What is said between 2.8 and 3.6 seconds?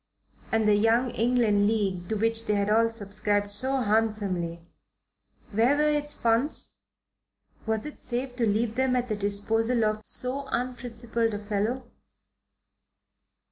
subscribed